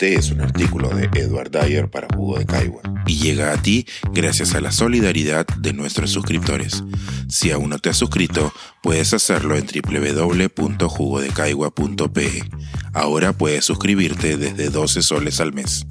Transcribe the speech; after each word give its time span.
Este 0.00 0.14
es 0.14 0.30
un 0.30 0.40
artículo 0.40 0.90
de 0.90 1.10
Edward 1.12 1.50
Dyer 1.50 1.90
para 1.90 2.06
Jugo 2.14 2.38
de 2.38 2.46
Caigua 2.46 2.82
y 3.04 3.16
llega 3.16 3.52
a 3.52 3.60
ti 3.60 3.84
gracias 4.14 4.54
a 4.54 4.60
la 4.60 4.70
solidaridad 4.70 5.44
de 5.58 5.72
nuestros 5.72 6.12
suscriptores. 6.12 6.84
Si 7.28 7.50
aún 7.50 7.70
no 7.70 7.80
te 7.80 7.88
has 7.88 7.96
suscrito, 7.96 8.52
puedes 8.80 9.12
hacerlo 9.12 9.56
en 9.56 9.66
www.jugodecaigua.pe. 9.66 12.44
Ahora 12.92 13.32
puedes 13.32 13.64
suscribirte 13.64 14.36
desde 14.36 14.70
12 14.70 15.02
soles 15.02 15.40
al 15.40 15.52
mes. 15.52 15.84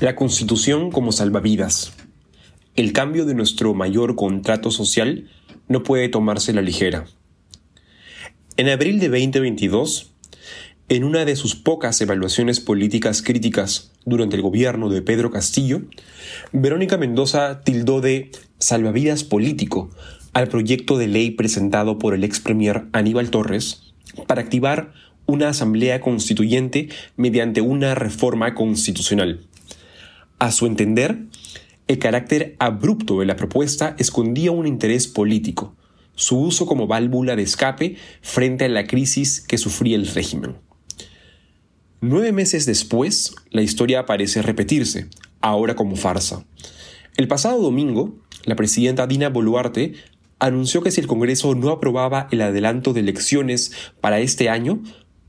La 0.00 0.16
Constitución 0.16 0.90
como 0.90 1.12
salvavidas. 1.12 1.92
El 2.74 2.92
cambio 2.92 3.26
de 3.26 3.34
nuestro 3.34 3.74
mayor 3.74 4.16
contrato 4.16 4.72
social 4.72 5.30
no 5.68 5.84
puede 5.84 6.08
tomarse 6.08 6.52
la 6.52 6.62
ligera. 6.62 7.04
En 8.56 8.68
abril 8.70 8.98
de 8.98 9.08
2022, 9.08 10.15
en 10.88 11.02
una 11.02 11.24
de 11.24 11.34
sus 11.34 11.56
pocas 11.56 12.00
evaluaciones 12.00 12.60
políticas 12.60 13.20
críticas 13.20 13.90
durante 14.04 14.36
el 14.36 14.42
gobierno 14.42 14.88
de 14.88 15.02
Pedro 15.02 15.32
Castillo, 15.32 15.82
Verónica 16.52 16.96
Mendoza 16.96 17.62
tildó 17.64 18.00
de 18.00 18.30
salvavidas 18.58 19.24
político 19.24 19.90
al 20.32 20.46
proyecto 20.46 20.96
de 20.96 21.08
ley 21.08 21.32
presentado 21.32 21.98
por 21.98 22.14
el 22.14 22.22
ex 22.22 22.38
premier 22.38 22.84
Aníbal 22.92 23.30
Torres 23.30 23.94
para 24.28 24.42
activar 24.42 24.92
una 25.26 25.48
asamblea 25.48 26.00
constituyente 26.00 26.88
mediante 27.16 27.62
una 27.62 27.96
reforma 27.96 28.54
constitucional. 28.54 29.40
A 30.38 30.52
su 30.52 30.66
entender, 30.66 31.24
el 31.88 31.98
carácter 31.98 32.54
abrupto 32.60 33.18
de 33.18 33.26
la 33.26 33.34
propuesta 33.34 33.96
escondía 33.98 34.52
un 34.52 34.68
interés 34.68 35.08
político, 35.08 35.74
su 36.14 36.38
uso 36.38 36.64
como 36.64 36.86
válvula 36.86 37.34
de 37.34 37.42
escape 37.42 37.96
frente 38.22 38.66
a 38.66 38.68
la 38.68 38.86
crisis 38.86 39.40
que 39.40 39.58
sufría 39.58 39.96
el 39.96 40.06
régimen. 40.06 40.65
Nueve 42.08 42.30
meses 42.30 42.66
después, 42.66 43.34
la 43.50 43.62
historia 43.62 44.06
parece 44.06 44.40
repetirse, 44.40 45.08
ahora 45.40 45.74
como 45.74 45.96
farsa. 45.96 46.44
El 47.16 47.26
pasado 47.26 47.60
domingo, 47.60 48.14
la 48.44 48.54
presidenta 48.54 49.08
Dina 49.08 49.28
Boluarte 49.28 49.94
anunció 50.38 50.82
que 50.82 50.92
si 50.92 51.00
el 51.00 51.08
Congreso 51.08 51.56
no 51.56 51.70
aprobaba 51.70 52.28
el 52.30 52.42
adelanto 52.42 52.92
de 52.92 53.00
elecciones 53.00 53.72
para 54.00 54.20
este 54.20 54.48
año, 54.48 54.84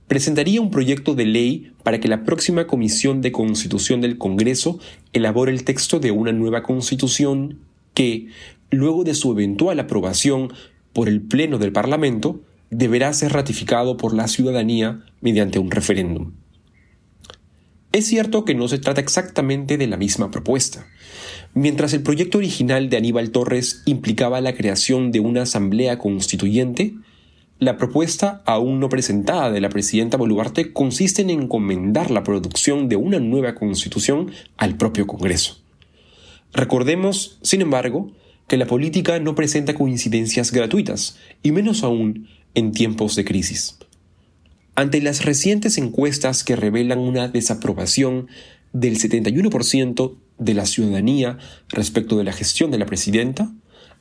presentaría 0.07 0.61
un 0.61 0.69
proyecto 0.69 1.15
de 1.15 1.25
ley 1.25 1.71
para 1.81 1.99
que 1.99 2.09
la 2.09 2.23
próxima 2.23 2.67
Comisión 2.67 3.21
de 3.21 3.31
Constitución 3.31 3.99
del 3.99 4.19
Congreso 4.19 4.77
elabore 5.13 5.51
el 5.51 5.63
texto 5.63 5.99
de 5.99 6.11
una 6.11 6.31
nueva 6.31 6.61
Constitución 6.61 7.57
que, 7.95 8.27
luego 8.69 9.03
de 9.03 9.15
su 9.15 9.31
eventual 9.31 9.79
aprobación 9.79 10.53
por 10.93 11.09
el 11.09 11.21
Pleno 11.21 11.57
del 11.57 11.71
Parlamento, 11.71 12.39
deberá 12.69 13.11
ser 13.13 13.33
ratificado 13.33 13.97
por 13.97 14.13
la 14.13 14.27
ciudadanía 14.27 15.03
mediante 15.21 15.57
un 15.57 15.71
referéndum. 15.71 16.33
Es 17.97 18.05
cierto 18.05 18.45
que 18.45 18.53
no 18.53 18.67
se 18.67 18.77
trata 18.77 19.01
exactamente 19.01 19.75
de 19.75 19.87
la 19.87 19.97
misma 19.97 20.29
propuesta. 20.29 20.85
Mientras 21.55 21.93
el 21.93 22.03
proyecto 22.03 22.37
original 22.37 22.91
de 22.91 22.97
Aníbal 22.97 23.31
Torres 23.31 23.81
implicaba 23.87 24.39
la 24.39 24.53
creación 24.53 25.11
de 25.11 25.19
una 25.19 25.41
asamblea 25.41 25.97
constituyente, 25.97 26.93
la 27.57 27.75
propuesta 27.77 28.43
aún 28.45 28.79
no 28.79 28.87
presentada 28.87 29.49
de 29.49 29.61
la 29.61 29.69
presidenta 29.69 30.15
Boluarte 30.15 30.73
consiste 30.73 31.23
en 31.23 31.31
encomendar 31.31 32.11
la 32.11 32.21
producción 32.21 32.87
de 32.87 32.97
una 32.97 33.19
nueva 33.19 33.55
constitución 33.55 34.29
al 34.57 34.77
propio 34.77 35.07
Congreso. 35.07 35.57
Recordemos, 36.53 37.39
sin 37.41 37.61
embargo, 37.61 38.11
que 38.47 38.57
la 38.57 38.67
política 38.67 39.17
no 39.17 39.33
presenta 39.33 39.73
coincidencias 39.73 40.51
gratuitas, 40.51 41.17
y 41.41 41.51
menos 41.51 41.81
aún 41.81 42.27
en 42.53 42.73
tiempos 42.73 43.15
de 43.15 43.25
crisis. 43.25 43.79
Ante 44.77 45.01
las 45.01 45.25
recientes 45.25 45.79
encuestas 45.79 46.43
que 46.43 46.55
revelan 46.55 46.99
una 46.99 47.27
desaprobación 47.27 48.27
del 48.73 48.99
71% 48.99 50.17
de 50.37 50.53
la 50.53 50.67
ciudadanía 50.67 51.39
respecto 51.69 52.15
de 52.15 52.23
la 52.23 52.31
gestión 52.31 52.69
de 52.69 52.77
la 52.77 52.85
presidenta, 52.85 53.51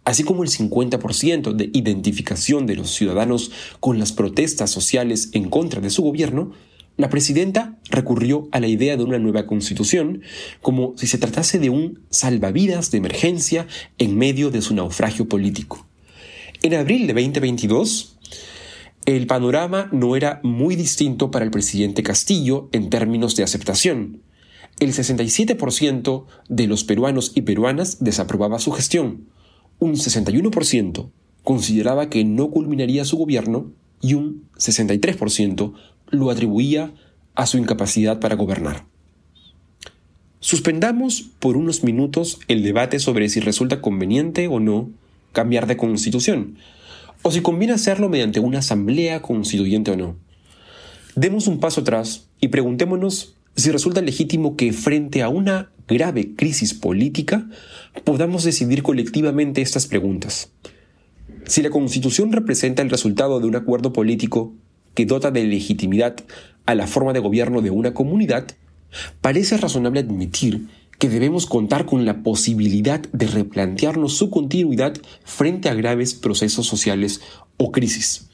así 0.05 0.23
como 0.23 0.43
el 0.43 0.51
50% 0.51 1.55
de 1.55 1.71
identificación 1.73 2.67
de 2.67 2.77
los 2.77 2.91
ciudadanos 2.91 3.53
con 3.81 3.99
las 3.99 4.13
protestas 4.13 4.71
sociales 4.71 5.31
en 5.33 5.49
contra 5.49 5.81
de 5.81 5.89
su 5.89 6.03
gobierno, 6.03 6.53
la 6.99 7.09
presidenta 7.09 7.79
recurrió 7.89 8.47
a 8.53 8.61
la 8.61 8.67
idea 8.67 8.99
de 8.99 9.05
una 9.05 9.19
nueva 9.19 9.47
constitución 9.47 10.21
como 10.61 10.93
si 10.99 11.07
se 11.07 11.17
tratase 11.17 11.59
de 11.59 11.71
un 11.71 12.01
salvavidas 12.11 12.91
de 12.91 12.99
emergencia 12.99 13.67
en 13.97 14.19
medio 14.19 14.51
de 14.51 14.61
su 14.61 14.75
naufragio 14.75 15.27
político. 15.27 15.87
En 16.63 16.75
abril 16.75 17.07
de 17.07 17.15
2022, 17.15 18.16
el 19.07 19.29
panorama 19.29 19.89
no 19.93 20.17
era 20.17 20.41
muy 20.43 20.75
distinto 20.75 21.31
para 21.31 21.45
el 21.45 21.53
presidente 21.53 22.03
Castillo 22.03 22.69
en 22.73 22.91
términos 22.91 23.37
de 23.37 23.45
aceptación. 23.45 24.21
El 24.81 24.93
67% 24.93 26.25
de 26.49 26.67
los 26.67 26.85
peruanos 26.85 27.33
y 27.35 27.43
peruanas 27.43 28.03
desaprobaba 28.05 28.59
su 28.59 28.73
gestión, 28.73 29.29
un 29.79 29.95
61% 29.95 31.11
consideraba 31.45 32.11
que 32.11 32.25
no 32.25 32.51
culminaría 32.51 33.05
su 33.05 33.17
gobierno 33.17 33.71
y 34.03 34.15
un 34.15 34.49
63% 34.59 35.73
lo 36.11 36.31
atribuía 36.31 36.93
a 37.37 37.47
su 37.47 37.59
incapacidad 37.59 38.19
para 38.19 38.35
gobernar. 38.35 38.87
Suspendamos 40.41 41.23
por 41.39 41.57
unos 41.57 41.85
minutos 41.85 42.41
el 42.49 42.65
debate 42.65 42.99
sobre 42.99 43.29
si 43.29 43.39
resulta 43.39 43.81
conveniente 43.81 44.49
o 44.49 44.59
no 44.59 44.91
cambiar 45.33 45.67
de 45.67 45.77
constitución, 45.77 46.57
o 47.23 47.31
si 47.31 47.41
conviene 47.41 47.75
hacerlo 47.75 48.09
mediante 48.09 48.41
una 48.41 48.59
asamblea 48.59 49.23
constituyente 49.23 49.91
o 49.91 49.97
no. 49.97 50.17
Demos 51.15 51.47
un 51.47 51.61
paso 51.61 51.81
atrás 51.81 52.29
y 52.41 52.49
preguntémonos 52.49 53.37
si 53.57 53.71
resulta 53.71 54.03
legítimo 54.03 54.57
que 54.57 54.73
frente 54.73 55.23
a 55.23 55.29
una 55.29 55.71
grave 55.89 56.35
crisis 56.35 56.75
política 56.75 57.49
podamos 58.05 58.45
decidir 58.45 58.83
colectivamente 58.83 59.63
estas 59.63 59.87
preguntas. 59.87 60.53
Si 61.47 61.63
la 61.63 61.71
Constitución 61.71 62.33
representa 62.33 62.83
el 62.83 62.91
resultado 62.91 63.41
de 63.41 63.47
un 63.47 63.57
acuerdo 63.57 63.93
político 63.93 64.53
que 64.95 65.07
dota 65.07 65.31
de 65.31 65.45
legitimidad 65.45 66.17
a 66.67 66.75
la 66.75 66.87
forma 66.87 67.13
de 67.13 67.21
gobierno 67.21 67.63
de 67.63 67.71
una 67.71 67.95
comunidad, 67.95 68.47
parece 69.21 69.57
razonable 69.57 70.01
admitir 70.01 70.67
que 70.99 71.09
debemos 71.09 71.47
contar 71.47 71.87
con 71.87 72.05
la 72.05 72.23
posibilidad 72.23 73.01
de 73.01 73.27
replantearnos 73.27 74.17
su 74.17 74.31
continuidad 74.31 74.95
frente 75.25 75.69
a 75.69 75.75
graves 75.75 76.15
procesos 76.15 76.67
sociales 76.67 77.21
o 77.57 77.73
crisis. 77.73 78.29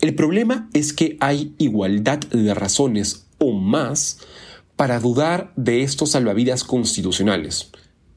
El 0.00 0.14
problema 0.14 0.68
es 0.74 0.92
que 0.92 1.16
hay 1.20 1.54
igualdad 1.58 2.18
de 2.18 2.54
razones 2.54 3.26
o 3.38 3.52
más 3.52 4.20
para 4.76 5.00
dudar 5.00 5.52
de 5.56 5.82
estos 5.82 6.10
salvavidas 6.10 6.62
constitucionales. 6.62 7.70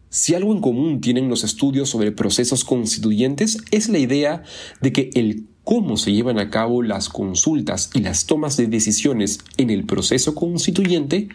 Si 0.10 0.36
algo 0.36 0.54
en 0.54 0.62
común 0.62 1.02
tienen 1.02 1.30
los 1.30 1.44
estudios 1.44 1.90
sobre 1.90 2.12
procesos 2.12 2.64
constituyentes 2.66 3.58
es 3.72 3.90
la 3.90 3.98
idea 3.98 4.44
de 4.82 4.92
que 4.92 5.10
el 5.16 5.48
cómo 5.64 5.98
se 5.98 6.12
llevan 6.12 6.38
a 6.38 6.50
cabo 6.50 6.84
las 6.84 7.10
consultas 7.10 7.90
y 7.94 8.02
las 8.02 8.26
tomas 8.26 8.58
de 8.58 8.68
decisiones 8.68 9.40
en 9.58 9.70
el 9.70 9.86
proceso 9.86 10.36
constituyente 10.36 11.30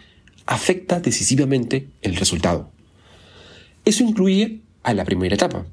afecta 0.47 0.99
decisivamente 0.99 1.89
el 2.01 2.15
resultado. 2.15 2.71
Eso 3.85 4.03
incluye 4.03 4.61
a 4.83 4.93
la 4.93 5.05
primera 5.05 5.35
etapa, 5.35 5.65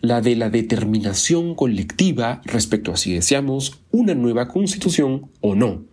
la 0.00 0.20
de 0.20 0.36
la 0.36 0.50
determinación 0.50 1.54
colectiva 1.54 2.42
respecto 2.44 2.92
a 2.92 2.96
si 2.96 3.14
deseamos 3.14 3.80
una 3.90 4.14
nueva 4.14 4.48
constitución 4.48 5.30
o 5.40 5.54
no. 5.54 5.84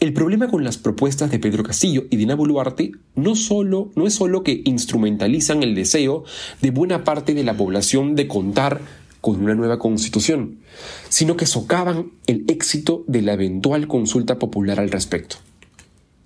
El 0.00 0.12
problema 0.12 0.48
con 0.48 0.64
las 0.64 0.78
propuestas 0.78 1.30
de 1.30 1.38
Pedro 1.38 1.62
Castillo 1.62 2.06
y 2.10 2.16
Dina 2.16 2.34
Boluarte 2.34 2.92
no, 3.14 3.36
solo, 3.36 3.90
no 3.96 4.06
es 4.06 4.14
solo 4.14 4.42
que 4.42 4.62
instrumentalizan 4.64 5.62
el 5.62 5.74
deseo 5.74 6.24
de 6.62 6.70
buena 6.70 7.04
parte 7.04 7.34
de 7.34 7.44
la 7.44 7.56
población 7.56 8.16
de 8.16 8.26
contar 8.26 8.80
con 9.20 9.42
una 9.42 9.54
nueva 9.54 9.78
constitución, 9.78 10.58
sino 11.10 11.36
que 11.36 11.44
socavan 11.44 12.12
el 12.26 12.44
éxito 12.48 13.04
de 13.06 13.20
la 13.20 13.34
eventual 13.34 13.88
consulta 13.88 14.38
popular 14.38 14.80
al 14.80 14.90
respecto. 14.90 15.36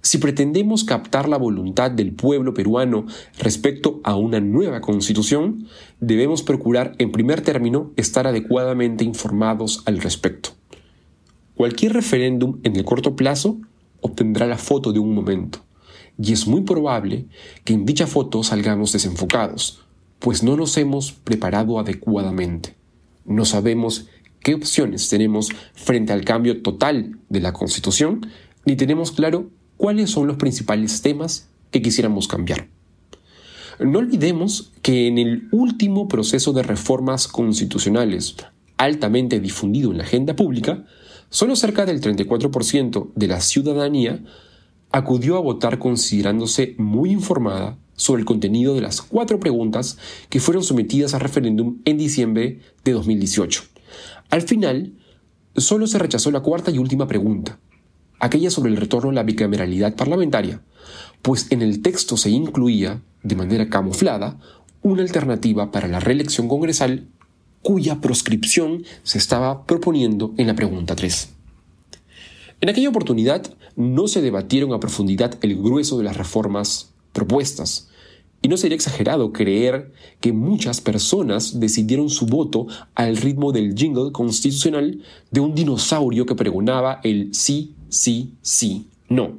Si 0.04 0.18
pretendemos 0.18 0.84
captar 0.84 1.30
la 1.30 1.38
voluntad 1.38 1.90
del 1.90 2.12
pueblo 2.12 2.52
peruano 2.52 3.06
respecto 3.38 4.02
a 4.04 4.16
una 4.16 4.38
nueva 4.38 4.82
constitución, 4.82 5.66
debemos 5.98 6.42
procurar 6.42 6.94
en 6.98 7.10
primer 7.10 7.40
término 7.40 7.90
estar 7.96 8.26
adecuadamente 8.26 9.02
informados 9.02 9.82
al 9.86 10.02
respecto. 10.02 10.50
Cualquier 11.54 11.94
referéndum 11.94 12.60
en 12.64 12.76
el 12.76 12.84
corto 12.84 13.16
plazo 13.16 13.56
obtendrá 14.02 14.46
la 14.46 14.58
foto 14.58 14.92
de 14.92 14.98
un 14.98 15.14
momento, 15.14 15.60
y 16.22 16.34
es 16.34 16.46
muy 16.46 16.60
probable 16.60 17.24
que 17.64 17.72
en 17.72 17.86
dicha 17.86 18.06
foto 18.06 18.42
salgamos 18.42 18.92
desenfocados, 18.92 19.86
pues 20.18 20.42
no 20.42 20.54
nos 20.54 20.76
hemos 20.76 21.12
preparado 21.12 21.78
adecuadamente. 21.78 22.74
No 23.24 23.46
sabemos 23.46 24.04
qué 24.40 24.52
opciones 24.52 25.08
tenemos 25.08 25.48
frente 25.72 26.12
al 26.12 26.26
cambio 26.26 26.60
total 26.60 27.16
de 27.30 27.40
la 27.40 27.54
Constitución, 27.54 28.26
ni 28.66 28.76
tenemos 28.76 29.10
claro 29.10 29.48
cuáles 29.84 30.08
son 30.08 30.26
los 30.26 30.38
principales 30.38 31.02
temas 31.02 31.50
que 31.70 31.82
quisiéramos 31.82 32.26
cambiar. 32.26 32.68
No 33.78 33.98
olvidemos 33.98 34.72
que 34.80 35.08
en 35.08 35.18
el 35.18 35.48
último 35.52 36.08
proceso 36.08 36.54
de 36.54 36.62
reformas 36.62 37.28
constitucionales 37.28 38.36
altamente 38.78 39.40
difundido 39.40 39.90
en 39.90 39.98
la 39.98 40.04
agenda 40.04 40.34
pública, 40.34 40.86
Solo 41.34 41.56
cerca 41.56 41.84
del 41.84 42.00
34% 42.00 43.10
de 43.16 43.26
la 43.26 43.40
ciudadanía 43.40 44.22
acudió 44.92 45.36
a 45.36 45.40
votar 45.40 45.80
considerándose 45.80 46.76
muy 46.78 47.10
informada 47.10 47.76
sobre 47.96 48.20
el 48.20 48.24
contenido 48.24 48.76
de 48.76 48.82
las 48.82 49.02
cuatro 49.02 49.40
preguntas 49.40 49.98
que 50.28 50.38
fueron 50.38 50.62
sometidas 50.62 51.12
a 51.12 51.18
referéndum 51.18 51.78
en 51.86 51.98
diciembre 51.98 52.60
de 52.84 52.92
2018. 52.92 53.64
Al 54.30 54.42
final, 54.42 54.92
solo 55.56 55.88
se 55.88 55.98
rechazó 55.98 56.30
la 56.30 56.38
cuarta 56.38 56.70
y 56.70 56.78
última 56.78 57.08
pregunta, 57.08 57.58
aquella 58.24 58.50
sobre 58.50 58.70
el 58.70 58.76
retorno 58.76 59.10
a 59.10 59.14
la 59.14 59.22
bicameralidad 59.22 59.94
parlamentaria, 59.94 60.60
pues 61.22 61.46
en 61.50 61.62
el 61.62 61.82
texto 61.82 62.16
se 62.16 62.30
incluía, 62.30 63.00
de 63.22 63.36
manera 63.36 63.68
camuflada, 63.68 64.38
una 64.82 65.02
alternativa 65.02 65.70
para 65.70 65.88
la 65.88 66.00
reelección 66.00 66.48
congresal 66.48 67.06
cuya 67.62 68.00
proscripción 68.00 68.84
se 69.02 69.18
estaba 69.18 69.64
proponiendo 69.64 70.34
en 70.36 70.46
la 70.46 70.54
pregunta 70.54 70.94
3. 70.94 71.30
En 72.60 72.68
aquella 72.68 72.90
oportunidad 72.90 73.42
no 73.76 74.06
se 74.06 74.20
debatieron 74.20 74.72
a 74.72 74.80
profundidad 74.80 75.38
el 75.42 75.56
grueso 75.56 75.98
de 75.98 76.04
las 76.04 76.16
reformas 76.16 76.92
propuestas, 77.12 77.88
y 78.44 78.48
no 78.48 78.58
sería 78.58 78.76
exagerado 78.76 79.32
creer 79.32 79.90
que 80.20 80.34
muchas 80.34 80.82
personas 80.82 81.60
decidieron 81.60 82.10
su 82.10 82.26
voto 82.26 82.66
al 82.94 83.16
ritmo 83.16 83.52
del 83.52 83.74
jingle 83.74 84.12
constitucional 84.12 85.00
de 85.30 85.40
un 85.40 85.54
dinosaurio 85.54 86.26
que 86.26 86.34
pregonaba 86.34 87.00
el 87.04 87.34
sí, 87.34 87.74
sí, 87.94 88.34
sí, 88.42 88.88
no. 89.08 89.38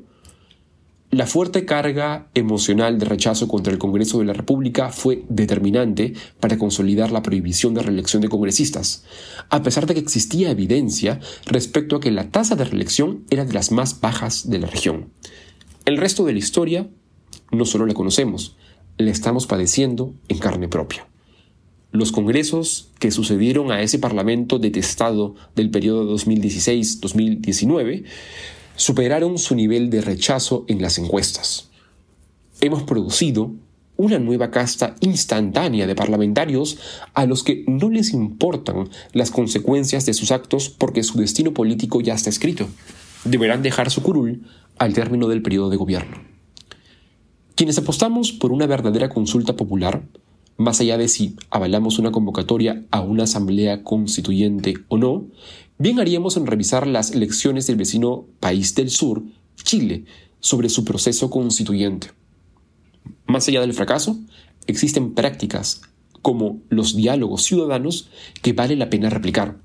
La 1.11 1.27
fuerte 1.27 1.65
carga 1.65 2.27
emocional 2.33 2.99
de 2.99 3.05
rechazo 3.05 3.47
contra 3.47 3.71
el 3.71 3.79
Congreso 3.79 4.19
de 4.19 4.25
la 4.25 4.33
República 4.33 4.91
fue 4.91 5.23
determinante 5.29 6.13
para 6.39 6.57
consolidar 6.57 7.11
la 7.11 7.21
prohibición 7.21 7.73
de 7.73 7.83
reelección 7.83 8.21
de 8.21 8.29
congresistas, 8.29 9.05
a 9.49 9.61
pesar 9.61 9.85
de 9.85 9.93
que 9.93 9.99
existía 9.99 10.51
evidencia 10.51 11.19
respecto 11.45 11.95
a 11.95 11.99
que 11.99 12.11
la 12.11 12.31
tasa 12.31 12.55
de 12.55 12.65
reelección 12.65 13.23
era 13.29 13.45
de 13.45 13.53
las 13.53 13.71
más 13.71 14.01
bajas 14.01 14.49
de 14.49 14.59
la 14.59 14.67
región. 14.67 15.09
El 15.85 15.97
resto 15.97 16.25
de 16.25 16.33
la 16.33 16.39
historia 16.39 16.89
no 17.51 17.65
solo 17.65 17.85
la 17.85 17.93
conocemos, 17.93 18.57
le 18.97 19.11
estamos 19.11 19.47
padeciendo 19.47 20.13
en 20.27 20.39
carne 20.39 20.67
propia. 20.67 21.07
Los 21.95 22.11
congresos 22.11 22.89
que 22.99 23.09
sucedieron 23.09 23.71
a 23.71 23.81
ese 23.81 23.99
Parlamento 23.99 24.59
detestado 24.59 25.35
del 25.55 25.71
periodo 25.71 26.13
2016-2019 26.13 28.03
superaron 28.75 29.37
su 29.37 29.55
nivel 29.55 29.89
de 29.89 30.01
rechazo 30.01 30.65
en 30.67 30.81
las 30.81 30.97
encuestas. 30.97 31.69
Hemos 32.59 32.83
producido 32.83 33.53
una 33.95 34.19
nueva 34.19 34.51
casta 34.51 34.97
instantánea 34.99 35.87
de 35.87 35.95
parlamentarios 35.95 36.79
a 37.13 37.25
los 37.25 37.43
que 37.43 37.63
no 37.65 37.89
les 37.89 38.11
importan 38.11 38.89
las 39.13 39.31
consecuencias 39.31 40.05
de 40.05 40.13
sus 40.13 40.31
actos 40.31 40.67
porque 40.67 41.01
su 41.01 41.17
destino 41.17 41.53
político 41.53 42.01
ya 42.01 42.15
está 42.15 42.29
escrito. 42.29 42.67
Deberán 43.23 43.63
dejar 43.63 43.89
su 43.89 44.03
curul 44.03 44.43
al 44.77 44.93
término 44.93 45.29
del 45.29 45.41
periodo 45.41 45.69
de 45.69 45.77
gobierno. 45.77 46.17
Quienes 47.55 47.77
apostamos 47.77 48.33
por 48.33 48.51
una 48.51 48.65
verdadera 48.65 49.07
consulta 49.07 49.55
popular, 49.55 50.03
más 50.57 50.79
allá 50.79 50.97
de 50.97 51.07
si 51.07 51.35
avalamos 51.49 51.99
una 51.99 52.11
convocatoria 52.11 52.85
a 52.91 53.01
una 53.01 53.23
asamblea 53.23 53.83
constituyente 53.83 54.75
o 54.87 54.97
no, 54.97 55.25
bien 55.77 55.99
haríamos 55.99 56.37
en 56.37 56.47
revisar 56.47 56.87
las 56.87 57.13
lecciones 57.13 57.67
del 57.67 57.75
vecino 57.75 58.25
país 58.39 58.75
del 58.75 58.89
sur, 58.89 59.23
Chile, 59.63 60.05
sobre 60.39 60.69
su 60.69 60.85
proceso 60.85 61.29
constituyente. 61.29 62.11
Más 63.27 63.47
allá 63.47 63.61
del 63.61 63.73
fracaso, 63.73 64.17
existen 64.67 65.13
prácticas 65.13 65.81
como 66.21 66.59
los 66.69 66.95
diálogos 66.95 67.43
ciudadanos 67.43 68.09
que 68.41 68.53
vale 68.53 68.75
la 68.75 68.89
pena 68.89 69.09
replicar. 69.09 69.64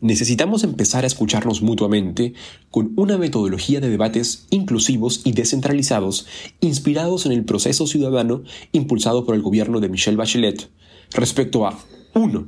Necesitamos 0.00 0.62
empezar 0.62 1.04
a 1.04 1.06
escucharnos 1.06 1.62
mutuamente 1.62 2.34
con 2.70 2.92
una 2.96 3.16
metodología 3.16 3.80
de 3.80 3.88
debates 3.88 4.46
inclusivos 4.50 5.22
y 5.24 5.32
descentralizados 5.32 6.26
inspirados 6.60 7.24
en 7.24 7.32
el 7.32 7.44
proceso 7.44 7.86
ciudadano 7.86 8.42
impulsado 8.72 9.24
por 9.24 9.34
el 9.34 9.42
gobierno 9.42 9.80
de 9.80 9.88
Michelle 9.88 10.18
Bachelet 10.18 10.68
respecto 11.12 11.66
a 11.66 11.78
1. 12.14 12.46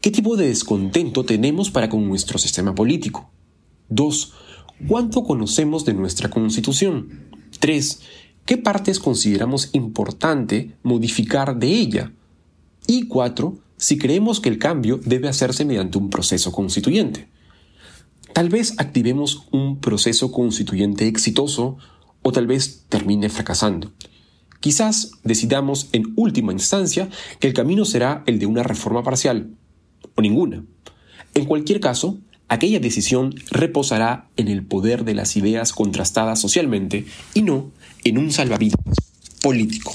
¿Qué 0.00 0.10
tipo 0.10 0.36
de 0.36 0.48
descontento 0.48 1.24
tenemos 1.24 1.70
para 1.70 1.90
con 1.90 2.06
nuestro 2.08 2.38
sistema 2.38 2.74
político? 2.74 3.30
2. 3.90 4.32
¿Cuánto 4.88 5.22
conocemos 5.24 5.84
de 5.84 5.94
nuestra 5.94 6.30
Constitución? 6.30 7.28
3. 7.60 8.00
¿Qué 8.46 8.56
partes 8.56 9.00
consideramos 9.00 9.70
importante 9.74 10.76
modificar 10.82 11.58
de 11.58 11.68
ella? 11.68 12.12
Y 12.86 13.08
4 13.08 13.65
si 13.76 13.98
creemos 13.98 14.40
que 14.40 14.48
el 14.48 14.58
cambio 14.58 15.00
debe 15.04 15.28
hacerse 15.28 15.64
mediante 15.64 15.98
un 15.98 16.10
proceso 16.10 16.52
constituyente. 16.52 17.28
Tal 18.32 18.48
vez 18.48 18.74
activemos 18.78 19.46
un 19.50 19.80
proceso 19.80 20.30
constituyente 20.30 21.08
exitoso 21.08 21.78
o 22.22 22.32
tal 22.32 22.46
vez 22.46 22.84
termine 22.88 23.28
fracasando. 23.28 23.92
Quizás 24.60 25.12
decidamos 25.22 25.88
en 25.92 26.12
última 26.16 26.52
instancia 26.52 27.08
que 27.38 27.46
el 27.46 27.54
camino 27.54 27.84
será 27.84 28.24
el 28.26 28.38
de 28.38 28.46
una 28.46 28.62
reforma 28.62 29.02
parcial 29.02 29.50
o 30.14 30.22
ninguna. 30.22 30.64
En 31.34 31.44
cualquier 31.44 31.80
caso, 31.80 32.18
aquella 32.48 32.80
decisión 32.80 33.34
reposará 33.50 34.28
en 34.36 34.48
el 34.48 34.64
poder 34.64 35.04
de 35.04 35.14
las 35.14 35.36
ideas 35.36 35.72
contrastadas 35.72 36.40
socialmente 36.40 37.06
y 37.34 37.42
no 37.42 37.70
en 38.04 38.18
un 38.18 38.32
salvavidas 38.32 38.80
político. 39.42 39.94